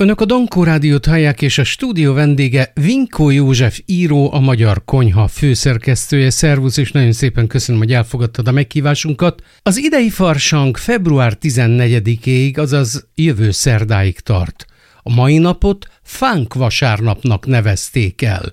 [0.00, 5.28] Önök a Dankó Rádiót hallják, és a stúdió vendége Vinkó József író, a Magyar Konyha
[5.28, 6.30] főszerkesztője.
[6.30, 9.42] Szervusz, és nagyon szépen köszönöm, hogy elfogadtad a meghívásunkat.
[9.62, 14.66] Az idei farsang február 14-ig, azaz jövő szerdáig tart.
[15.02, 18.52] A mai napot Fánk vasárnapnak nevezték el.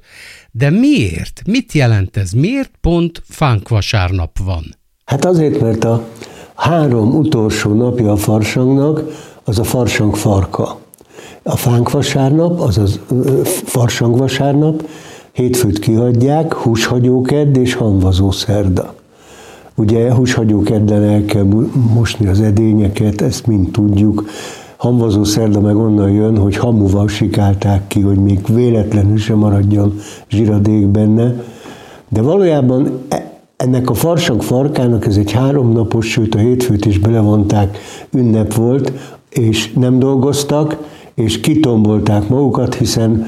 [0.52, 1.42] De miért?
[1.46, 2.32] Mit jelent ez?
[2.32, 4.64] Miért pont Fánk vasárnap van?
[5.06, 6.08] Hát azért, mert a
[6.56, 9.02] három utolsó napja a farsangnak
[9.44, 10.86] az a farsang farka.
[11.50, 13.00] A fánk vasárnap, azaz
[13.66, 14.88] farsang vasárnap,
[15.32, 18.94] hétfőt kihagyják, húshagyókedd és hanvazó szerda.
[19.76, 21.48] Ugye húshagyókedden el kell
[21.94, 24.26] mosni az edényeket, ezt mind tudjuk.
[24.78, 30.88] Hamvazó szerda meg onnan jön, hogy hamuval sikálták ki, hogy még véletlenül sem maradjon zsiradék
[30.88, 31.34] benne.
[32.10, 37.78] De valójában e, ennek a farsang farkának ez egy háromnapos, sőt a hétfőt is belevonták,
[38.12, 38.92] ünnep volt,
[39.30, 40.78] és nem dolgoztak,
[41.18, 43.26] és kitombolták magukat, hiszen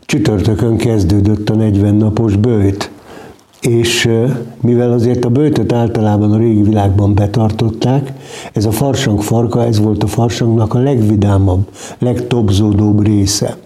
[0.00, 2.90] csütörtökön kezdődött a 40 napos bőjt.
[3.60, 4.08] És
[4.60, 8.12] mivel azért a bőtöt általában a régi világban betartották,
[8.52, 13.56] ez a farsang farka, ez volt a farsangnak a legvidámabb, legtobzódóbb része.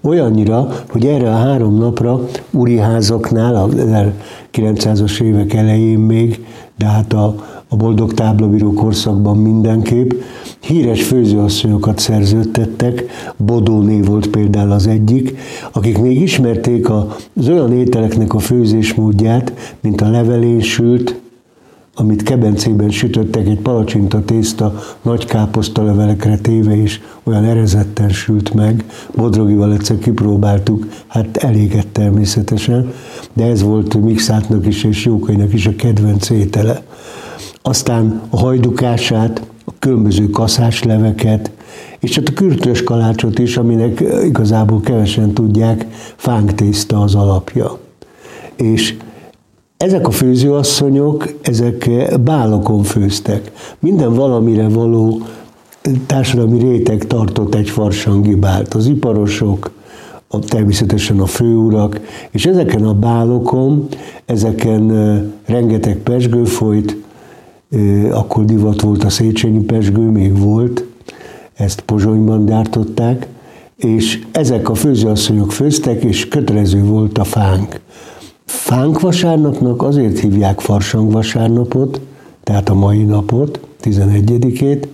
[0.00, 2.20] Olyannyira, hogy erre a három napra
[2.80, 7.34] házaknál, a 1900-as évek elején még, de hát a,
[7.68, 10.10] a boldog táblabíró korszakban mindenképp,
[10.60, 13.04] híres főzőasszonyokat szerződtettek,
[13.36, 15.36] Bodóné volt például az egyik,
[15.72, 21.20] akik még ismerték az olyan ételeknek a főzésmódját, mint a levelésült,
[21.94, 28.84] amit kebencében sütöttek, egy palacsinta tészta nagy káposzta levelekre téve is olyan erezetten sült meg.
[29.14, 32.92] Bodrogival egyszer kipróbáltuk, hát elégett természetesen,
[33.32, 36.82] de ez volt Mixátnak is és Jókainak is a kedvenc étele.
[37.62, 41.50] Aztán a hajdukását, a különböző kaszásleveket,
[41.98, 47.78] és hát a kürtös kalácsot is, aminek igazából kevesen tudják, fánktészta az alapja.
[48.56, 48.96] És
[49.76, 51.90] ezek a főzőasszonyok, ezek
[52.20, 53.52] bálokon főztek.
[53.78, 55.22] Minden valamire való
[56.06, 58.74] társadalmi réteg tartott egy farsangi bált.
[58.74, 59.70] Az iparosok,
[60.28, 62.00] a, természetesen a főurak,
[62.30, 63.88] és ezeken a bálokon,
[64.24, 64.92] ezeken
[65.46, 66.96] rengeteg pesgő folyt,
[68.10, 70.84] akkor divat volt a Széchenyi pesgő, még volt,
[71.54, 73.26] ezt Pozsonyban gyártották,
[73.76, 77.80] és ezek a főzőasszonyok főztek, és kötelező volt a fánk.
[78.44, 82.00] Fánk vasárnapnak azért hívják farsang vasárnapot,
[82.44, 84.86] tehát a mai napot, 11-ét,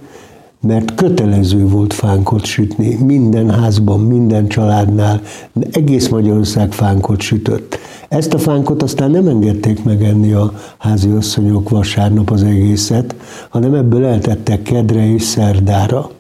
[0.67, 2.95] mert kötelező volt fánkot sütni.
[2.95, 5.21] Minden házban, minden családnál,
[5.71, 7.79] egész Magyarország fánkot sütött.
[8.09, 13.15] Ezt a fánkot aztán nem engedték megenni a házi asszonyok vasárnap az egészet,
[13.49, 16.11] hanem ebből eltettek kedre és szerdára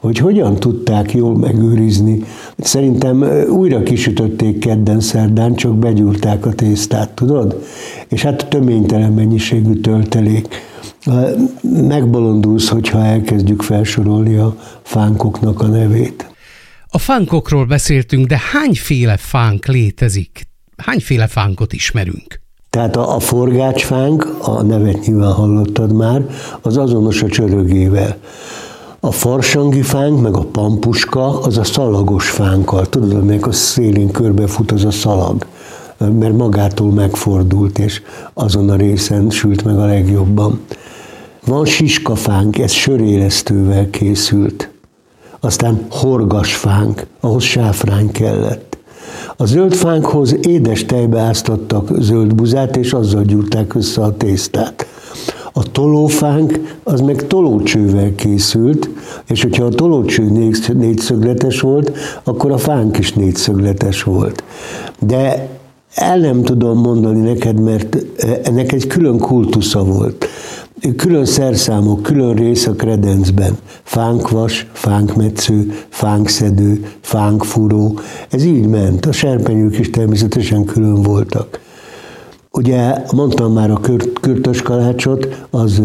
[0.00, 2.24] hogy hogyan tudták jól megőrizni.
[2.58, 7.62] Szerintem újra kisütötték kedden szerdán, csak begyúrták a tésztát, tudod?
[8.08, 10.48] És hát töménytelen mennyiségű töltelék.
[11.62, 16.30] Megbolondulsz, hogyha elkezdjük felsorolni a fánkoknak a nevét.
[16.88, 20.48] A fánkokról beszéltünk, de hányféle fánk létezik?
[20.76, 22.40] Hányféle fánkot ismerünk?
[22.70, 26.26] Tehát a, a forgácsfánk, a nevet nyilván hallottad már,
[26.60, 28.16] az azonos a csörögével.
[29.00, 32.88] A farsangi fánk, meg a pampuska, az a szalagos fánkkal.
[32.88, 35.46] Tudod, amelyek a szélén körbefut az a szalag,
[36.08, 38.02] mert magától megfordult, és
[38.34, 40.60] azon a részen sült meg a legjobban.
[41.46, 44.70] Van siskafánk, ez sörélesztővel készült.
[45.40, 48.78] Aztán horgasfánk, ahhoz sáfrány kellett.
[49.36, 54.86] A zöld fánkhoz édes tejbe áztattak zöld buzát, és azzal gyúrták össze a tésztát.
[55.52, 58.88] A tolófánk az meg tolócsővel készült,
[59.26, 60.30] és hogyha a tolócső
[60.74, 61.92] négyszögletes volt,
[62.24, 64.44] akkor a fánk is négyszögletes volt.
[64.98, 65.48] De
[65.94, 67.96] el nem tudom mondani neked, mert
[68.42, 70.26] ennek egy külön kultusza volt.
[70.96, 73.58] Külön szerszámok, külön rész a kredencben.
[73.82, 77.98] Fánkvas, fánkmetsző, fánkszedő, fánkfúró.
[78.30, 79.06] Ez így ment.
[79.06, 81.60] A serpenyők is természetesen külön voltak.
[82.52, 83.80] Ugye mondtam már a
[84.20, 85.82] kürtös kalácsot, az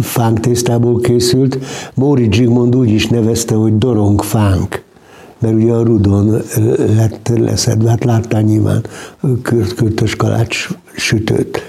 [0.00, 1.58] fánk tésztából készült.
[1.94, 4.84] Móri Zsigmond úgy is nevezte, hogy dorong fánk
[5.46, 6.42] mert ugye a rudon
[6.96, 8.84] lett leszedve, hát láttál nyilván
[9.76, 11.60] kürtös kalács sütőt.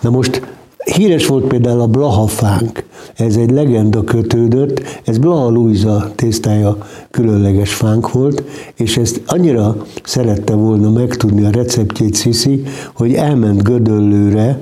[0.00, 0.42] Na most
[0.84, 2.84] Híres volt például a Blaha fánk,
[3.14, 6.76] ez egy legenda kötődött, ez Blaha Luisa tésztája
[7.10, 8.42] különleges fánk volt,
[8.76, 12.62] és ezt annyira szerette volna megtudni a receptjét Sziszi,
[12.94, 14.58] hogy elment Gödöllőre,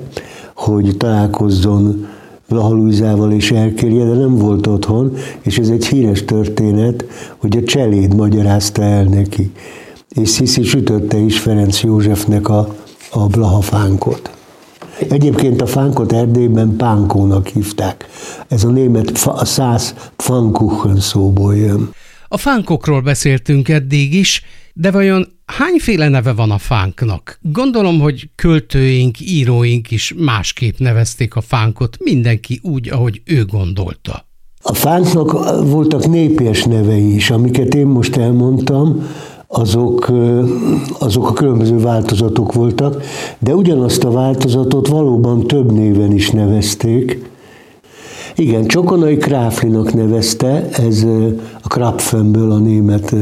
[0.55, 2.07] hogy találkozzon
[2.53, 7.05] Lahalújzával és Erkélje, de nem volt otthon, és ez egy híres történet,
[7.37, 9.51] hogy a cseléd magyarázta el neki.
[10.09, 12.75] És Sziszi sütötte is Ferenc Józsefnek a,
[13.11, 14.31] a blahafánkot.
[15.09, 18.05] Egyébként a fánkot Erdélyben pánkónak hívták.
[18.47, 21.89] Ez a német a száz Pfannkuchen szóból jön.
[22.33, 24.43] A fánkokról beszéltünk eddig is,
[24.73, 27.39] de vajon hányféle neve van a fánknak?
[27.41, 34.25] Gondolom, hogy költőink, íróink is másképp nevezték a fánkot, mindenki úgy, ahogy ő gondolta.
[34.61, 35.31] A fánknak
[35.67, 39.07] voltak népes nevei is, amiket én most elmondtam,
[39.47, 40.11] azok,
[40.99, 43.03] azok a különböző változatok voltak,
[43.39, 47.31] de ugyanazt a változatot valóban több néven is nevezték.
[48.35, 51.05] Igen, Csokonai Kráflinak nevezte, ez
[51.61, 53.15] a Krapfenből a német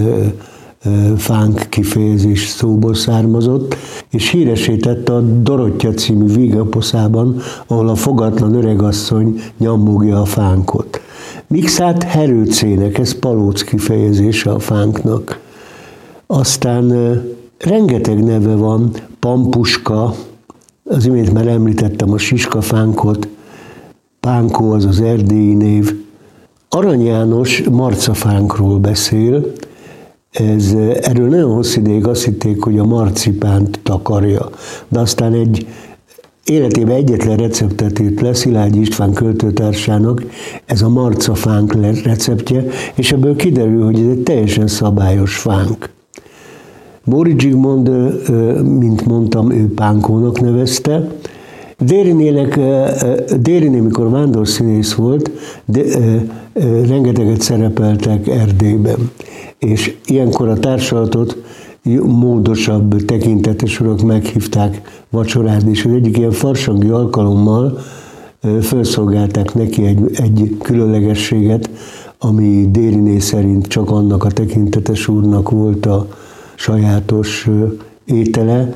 [1.18, 3.76] fánk kifejezés szóból származott,
[4.12, 11.02] és híresítette a Dorottya című vígaposzában, ahol a fogatlan öregasszony nyomogja a fánkot.
[11.48, 15.40] Mixát herőcének, ez palóc kifejezése a fánknak.
[16.28, 16.94] Aztán
[17.58, 20.14] rengeteg neve van, pampuska,
[20.84, 23.28] az imént már említettem a siskafánkot,
[24.22, 25.96] pánkó az az erdélyi név.
[26.70, 29.52] Arany János marcafánkról beszél,
[30.32, 34.50] ez, erről nagyon hosszú ideig azt hitték, hogy a marcipánt takarja,
[34.88, 35.68] de aztán egy
[36.46, 40.24] életében egyetlen receptet írt le Szilágyi István költőtársának,
[40.66, 42.66] ez a marcafánk receptje,
[42.96, 45.90] és ebből kiderül, hogy ez egy teljesen szabályos fánk.
[47.04, 47.90] Bóri Zsigmond,
[48.80, 51.08] mint mondtam, ő pánkónak nevezte.
[51.82, 52.60] Dérinének,
[53.40, 55.32] Dériné, mikor vándorszínész volt,
[55.66, 55.82] de,
[56.88, 59.12] rengeteget szerepeltek Erdélyben.
[59.58, 61.38] És ilyenkor a társulatot
[62.04, 67.80] módosabb, tekintetes urak meghívták vacsorázni, és az egyik ilyen farsangi alkalommal
[68.62, 71.70] felszolgálták neki egy, egy különlegességet,
[72.18, 76.08] ami Dériné szerint csak annak a tekintetes úrnak volt a,
[76.56, 77.50] sajátos
[78.06, 78.74] étele,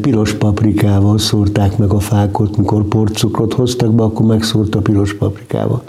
[0.00, 5.82] piros paprikával szórták meg a fákot, mikor porcukrot hoztak be, akkor megszórta piros paprikával.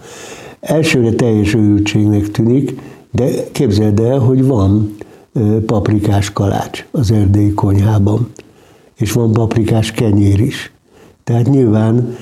[0.60, 2.82] Elsőre teljes őrültségnek tűnik,
[3.12, 4.96] de képzeld el, hogy van
[5.66, 8.32] paprikás kalács az erdélyi konyhában,
[8.96, 10.72] és van paprikás kenyér is.
[11.24, 12.18] Tehát nyilván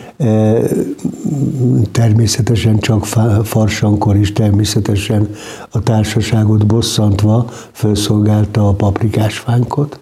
[1.92, 3.06] természetesen csak
[3.44, 5.30] farsankor is természetesen
[5.70, 10.00] a társaságot bosszantva felszolgálta a paprikás fánkot.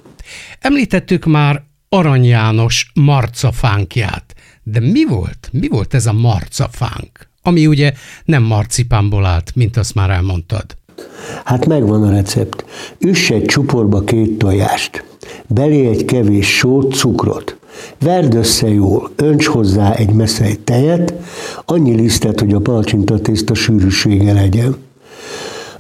[0.60, 5.50] Említettük már Arany János marcafánkját, de mi volt?
[5.52, 7.28] Mi volt ez a marcafánk?
[7.42, 7.94] Ami ugye
[8.26, 10.66] nem marcipánból állt, mint azt már elmondtad.
[11.46, 12.66] Hát megvan a recept.
[13.00, 15.04] Üss egy csuporba két tojást,
[15.48, 17.58] belé egy kevés sót, cukrot,
[18.00, 21.14] Verd össze jól, önts hozzá egy meszely tejet,
[21.66, 24.76] annyi lisztet, hogy a palcsintatészta sűrűsége legyen.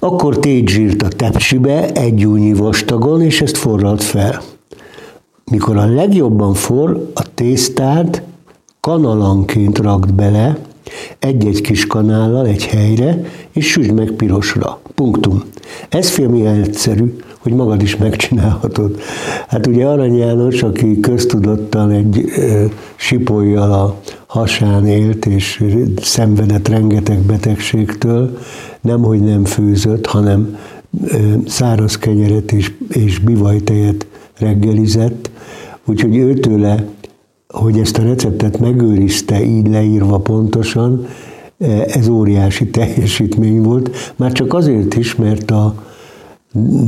[0.04, 4.42] Akkor tégy zsírt a tepsibe egy újnyi vastagon, és ezt forralt fel.
[5.52, 8.22] Mikor a legjobban for, a tésztát
[8.80, 10.58] kanalanként rakd bele,
[11.20, 13.22] egy-egy kis kanállal egy helyre,
[13.52, 14.80] és süsd meg pirosra.
[14.96, 15.44] Punktum.
[15.90, 19.00] Ez film ilyen egyszerű, hogy magad is megcsinálhatod.
[19.48, 25.64] Hát ugye Arany János, aki köztudottan egy e, sipolyjal a hasán élt, és
[26.02, 28.38] szenvedett rengeteg betegségtől,
[28.82, 30.58] nemhogy nem főzött, hanem
[31.08, 31.18] e,
[31.48, 34.06] száraz kenyeret és, és bivajtejet
[34.38, 35.30] reggelizett,
[35.86, 36.86] úgyhogy őtőle,
[37.48, 41.06] hogy ezt a receptet megőrizte így leírva pontosan,
[41.88, 45.76] ez óriási teljesítmény volt, már csak azért is, mert a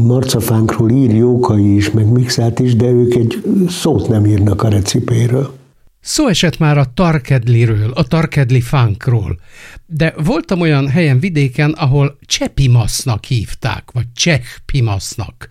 [0.05, 5.53] marcafánkról ír Jókai is, meg Mixát is, de ők egy szót nem írnak a recipéről.
[6.01, 9.39] Szó esett már a Tarkedliről, a Tarkedli fánkról,
[9.85, 15.49] de voltam olyan helyen vidéken, ahol csepimasznak hívták, vagy csehpimasznak.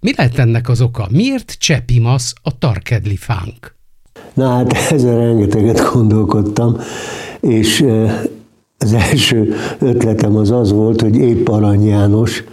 [0.00, 1.06] Mi lehet ennek az oka?
[1.10, 3.74] Miért csepimasz a Tarkedli fánk?
[4.34, 6.76] Na hát ezen rengeteget gondolkodtam,
[7.40, 7.84] és
[8.78, 12.44] az első ötletem az az volt, hogy épp Arany János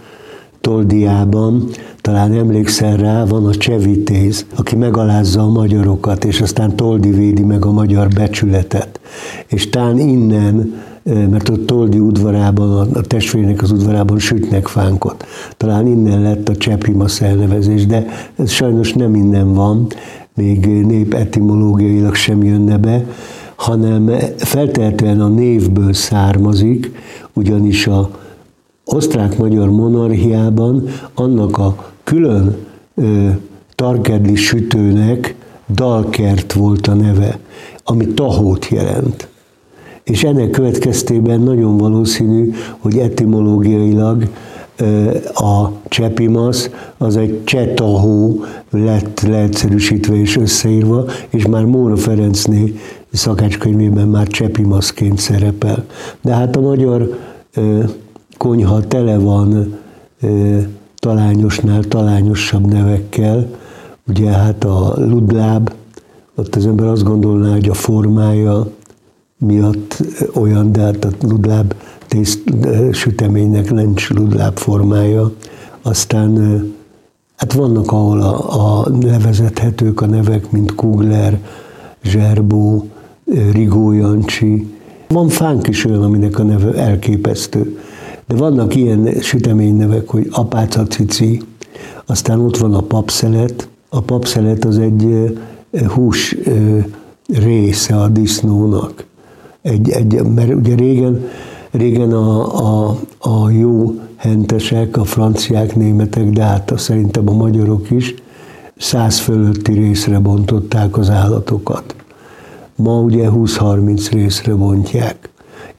[0.60, 1.68] Toldiában,
[2.00, 7.64] talán emlékszel rá, van a Csevitéz, aki megalázza a magyarokat, és aztán Toldi védi meg
[7.64, 9.00] a magyar becsületet.
[9.46, 15.26] És tán innen, mert ott Toldi udvarában, a testvérnek az udvarában sütnek fánkot.
[15.56, 19.86] Talán innen lett a Csepimasz elnevezés, de ez sajnos nem innen van,
[20.34, 23.04] még nép etimológiailag sem jönne be,
[23.54, 26.92] hanem feltehetően a névből származik,
[27.32, 28.10] ugyanis a
[28.94, 32.56] osztrák-magyar monarchiában annak a külön
[32.94, 33.28] ö,
[33.74, 35.34] tarkedli sütőnek
[35.74, 37.38] dalkert volt a neve,
[37.84, 39.28] ami tahót jelent.
[40.04, 44.28] és ennek következtében nagyon valószínű, hogy etimológiailag
[45.34, 52.74] a csepimasz az egy csetahó lett leegyszerűsítve és összeírva, és már Móra Ferencné
[53.12, 55.84] szakácskönyvében már csepimaszként szerepel.
[56.20, 57.18] De hát a magyar
[58.40, 59.78] konyha tele van
[60.96, 63.46] talányosnál talányosabb nevekkel,
[64.08, 65.72] ugye hát a ludláb,
[66.34, 68.70] ott az ember azt gondolná, hogy a formája
[69.38, 70.02] miatt
[70.34, 71.74] olyan, de hát a ludláb
[72.08, 72.42] tészt,
[72.92, 75.32] süteménynek nincs ludláb formája.
[75.82, 76.62] Aztán
[77.36, 81.40] hát vannak, ahol a, a levezethetők a nevek, mint Kugler,
[82.02, 82.86] Zserbó,
[83.52, 84.74] Rigó Jancsi.
[85.08, 87.78] Van fánk is olyan, aminek a neve elképesztő.
[88.30, 91.42] De vannak ilyen süteménynevek, hogy apáca cici,
[92.06, 93.68] aztán ott van a papszelet.
[93.88, 95.34] A papszelet az egy
[95.94, 96.36] hús
[97.28, 99.04] része a disznónak.
[99.62, 101.28] Egy, egy, mert ugye régen,
[101.70, 102.56] régen a,
[102.88, 108.14] a, a jó hentesek, a franciák, németek, de hát szerintem a magyarok is
[108.76, 111.94] száz fölötti részre bontották az állatokat.
[112.74, 115.30] Ma ugye 20-30 részre bontják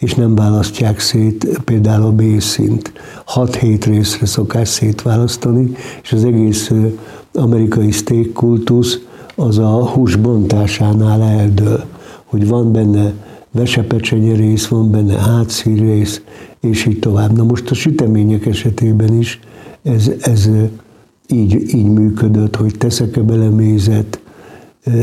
[0.01, 2.91] és nem választják szét például a B-szint.
[3.36, 5.72] 6-7 részre szokás szétválasztani,
[6.03, 6.72] és az egész
[7.34, 9.00] amerikai steak kultusz
[9.36, 11.84] az a hús bontásánál eldől,
[12.25, 13.13] hogy van benne
[13.51, 16.22] vesepecsenye rész, van benne hátszír rész,
[16.60, 17.36] és így tovább.
[17.36, 19.39] Na most a sütemények esetében is
[19.84, 20.50] ez, ez
[21.27, 24.20] így, így működött, hogy teszek-e bele mézet,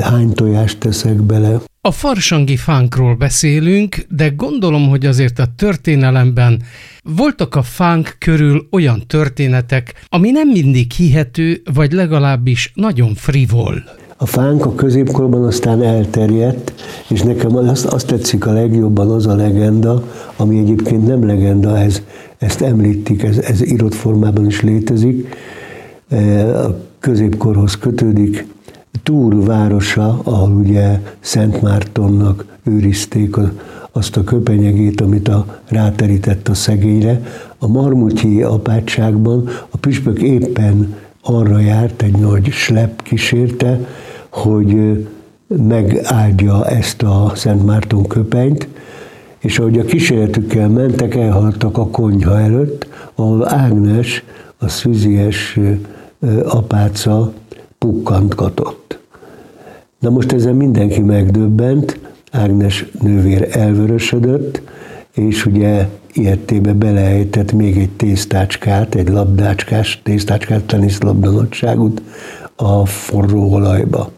[0.01, 1.61] hány tojást teszek bele.
[1.89, 6.63] A farsangi fánkról beszélünk, de gondolom, hogy azért a történelemben
[7.17, 13.83] voltak a fánk körül olyan történetek, ami nem mindig hihető, vagy legalábbis nagyon frivol.
[14.17, 16.73] A fánk a középkorban aztán elterjedt,
[17.09, 22.03] és nekem azt, azt tetszik a legjobban az a legenda, ami egyébként nem legenda, ez,
[22.39, 25.37] ezt említik, ez, ez írott formában is létezik,
[26.09, 28.47] e, a középkorhoz kötődik,
[29.09, 33.37] Túr városa, ahol ugye Szent Mártonnak őrizték
[33.93, 37.23] azt a köpenyegét, amit a, ráterített a szegényre.
[37.59, 43.81] A Marmutyi apátságban a püspök éppen arra járt, egy nagy slep kísérte,
[44.29, 44.77] hogy
[45.47, 48.69] megáldja ezt a Szent Márton köpenyt,
[49.39, 54.25] és ahogy a kísérletükkel mentek, elhaltak a konyha előtt, ahol Ágnes,
[54.59, 55.59] a szüzies
[56.45, 57.33] apáca
[57.79, 58.78] pukkantgatott.
[59.99, 61.99] Na most ezen mindenki megdöbbent,
[62.31, 64.63] Ágnes nővér elvörösödött,
[65.15, 72.03] és ugye ilyettébe beleejtett még egy tésztácskát, egy labdácskás tésztácskát, teniszlabda nagyságot
[72.57, 74.11] a forró olajba.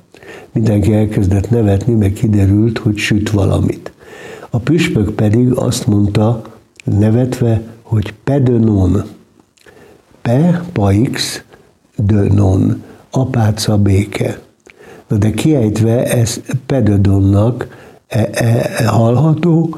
[0.53, 3.93] Mindenki elkezdett nevetni, meg kiderült, hogy süt valamit.
[4.51, 6.43] A püspök pedig azt mondta,
[6.85, 9.03] nevetve, hogy pedönon,
[10.23, 11.43] pe, paix,
[11.97, 14.39] dönon, apáca béke.
[15.11, 17.69] Na de kiejtve ez pedodonnak
[18.07, 19.77] e, e, hallható,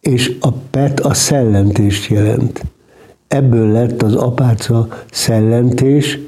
[0.00, 2.64] és a pet a szellentést jelent.
[3.28, 6.18] Ebből lett az apáca szellentés,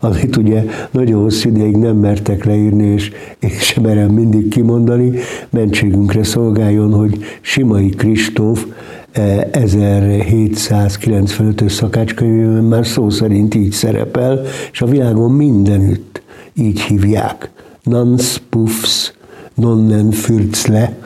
[0.00, 5.18] amit ugye nagyon hosszú ideig nem mertek leírni, és én sem merem mindig kimondani,
[5.50, 8.66] mentségünkre szolgáljon, hogy Simai Kristóf
[9.14, 16.11] 1795-ös szakácskönyvében már szó szerint így szerepel, és a világon mindenütt
[16.54, 17.50] így hívják.
[17.82, 19.12] Nans puffs,
[19.54, 20.96] nonnen fürzle,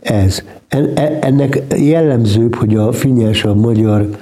[0.00, 0.42] ez.
[0.68, 4.18] E, ennek jellemzőbb, hogy a finnyásabb magyar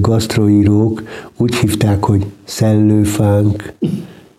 [0.00, 1.02] gasztroírók
[1.36, 3.72] úgy hívták, hogy szellőfánk,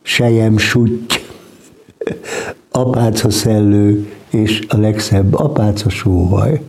[0.02, 1.16] sejem sutty,
[2.72, 6.62] apáca szellő, és a legszebb apáca sóhaj.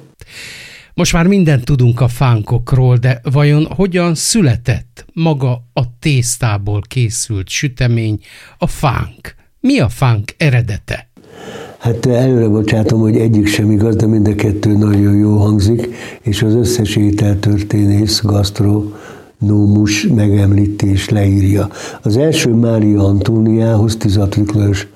[0.97, 8.19] Most már mindent tudunk a fánkokról, de vajon hogyan született maga a tésztából készült sütemény,
[8.59, 9.35] a fánk?
[9.61, 11.09] Mi a fánk eredete?
[11.79, 15.89] Hát előre bocsátom, hogy egyik sem igaz, de mind a kettő nagyon jó hangzik,
[16.21, 21.69] és az összes ételtörténész, gasztronómus megemlítés leírja.
[22.03, 24.53] Az első Mária Antóniához, 16.
[24.53, 24.87] Lajos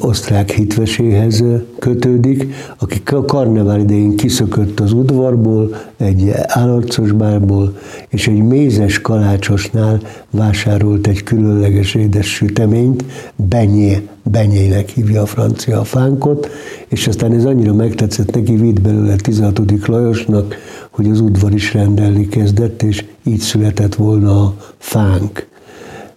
[0.00, 1.44] osztrák hitveséhez
[1.78, 7.76] kötődik, aki a karnevál idején kiszökött az udvarból, egy állarcos bárból,
[8.08, 13.04] és egy mézes kalácsosnál vásárolt egy különleges édes süteményt,
[13.36, 16.48] benyé, benyének hívja a francia fánkot,
[16.88, 19.86] és aztán ez annyira megtetszett neki, vitt belőle 16.
[19.86, 20.54] Lajosnak,
[20.90, 25.48] hogy az udvar is rendelni kezdett, és így született volna a fánk.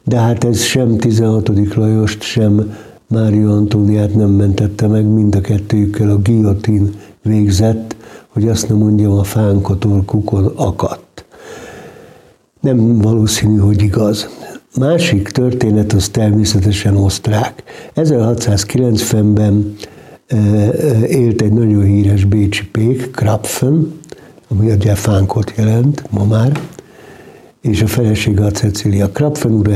[0.04, 1.76] De hát ez sem 16.
[1.76, 2.76] Lajost, sem
[3.14, 6.90] Mária Antóniát nem mentette meg, mind a kettőjükkel a guillotine
[7.22, 7.96] végzett,
[8.28, 11.26] hogy azt nem mondjam, a fánk a torkukon akadt.
[12.60, 14.28] Nem valószínű, hogy igaz.
[14.80, 17.64] Másik történet az természetesen osztrák.
[17.96, 19.76] 1690-ben
[21.08, 24.00] élt egy nagyon híres bécsi pék, Krapfen,
[24.48, 26.60] ami ugye fánkot jelent ma már,
[27.62, 29.70] és a felesége a Cecilia Krapfen úr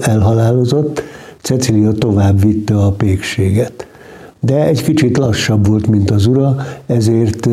[0.00, 1.02] elhalálozott,
[1.42, 3.86] Cecilia tovább vitte a pékséget.
[4.40, 6.56] De egy kicsit lassabb volt, mint az ura,
[6.86, 7.48] ezért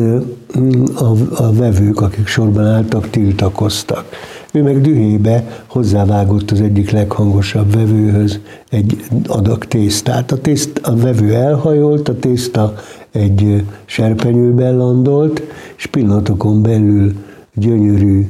[0.94, 4.04] a, a vevők, akik sorban álltak, tiltakoztak.
[4.52, 8.40] Ő meg dühébe hozzávágott az egyik leghangosabb vevőhöz
[8.70, 10.32] egy adag tésztát.
[10.32, 12.74] A, tészt, a vevő elhajolt, a tészta
[13.10, 15.42] egy serpenyőben landolt,
[15.76, 17.14] és pillanatokon belül
[17.54, 18.26] gyönyörű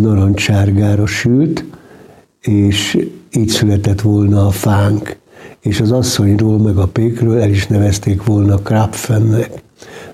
[0.00, 1.64] narancssárgára sült,
[2.40, 5.16] és így született volna a fánk,
[5.60, 9.62] és az asszonyról meg a pékről el is nevezték volna Krapfennek.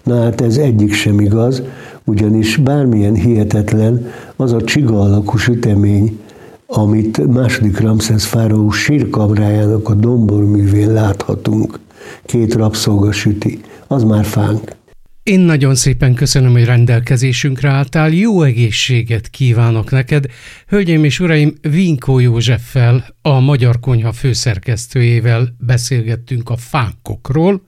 [0.03, 1.63] Na hát ez egyik sem igaz,
[2.05, 4.07] ugyanis bármilyen hihetetlen
[4.37, 6.19] az a csiga alakú sütemény,
[6.67, 11.79] amit második Ramszesz fáraó sírkamrájának a domborművén láthatunk.
[12.25, 14.77] Két rabszolga süti, az már fánk.
[15.25, 20.27] Én nagyon szépen köszönöm, hogy rendelkezésünkre álltál, jó egészséget kívánok neked.
[20.67, 27.65] Hölgyeim és uraim, Vinkó Józseffel, a Magyar Konyha főszerkesztőjével beszélgettünk a fánkokról,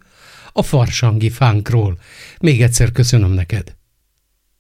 [0.53, 1.99] a farsangi fánkról.
[2.41, 3.76] Még egyszer köszönöm neked.